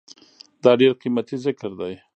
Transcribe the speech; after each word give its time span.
دا 0.63 0.71
ډير 0.79 0.93
قيمتي 1.01 1.35
ذکر 1.45 1.71
دی 1.79 1.93